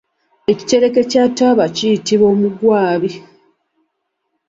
Ekitereke 0.51 1.01
kya 1.11 1.23
taaba 1.37 1.65
kiyitibwa 1.75 2.27
omugwabi. 2.33 3.11